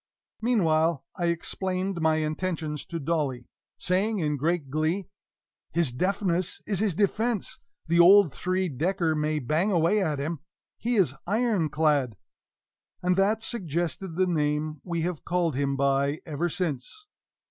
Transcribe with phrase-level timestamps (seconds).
[0.41, 3.45] Meanwhile I explained my intentions to Dolly,
[3.77, 5.09] saying in great glee:
[5.73, 10.39] "His deafness is his defense: the old three decker may bang away at him;
[10.79, 12.17] he is IRON CLAD!"
[13.03, 17.05] And that suggested the name we have called him by ever since.